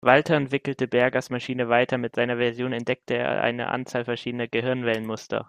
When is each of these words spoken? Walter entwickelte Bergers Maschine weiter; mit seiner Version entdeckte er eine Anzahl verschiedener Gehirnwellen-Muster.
Walter 0.03 0.35
entwickelte 0.35 0.87
Bergers 0.87 1.29
Maschine 1.29 1.69
weiter; 1.69 1.99
mit 1.99 2.15
seiner 2.15 2.37
Version 2.37 2.73
entdeckte 2.73 3.13
er 3.17 3.39
eine 3.43 3.67
Anzahl 3.69 4.03
verschiedener 4.05 4.47
Gehirnwellen-Muster. 4.47 5.39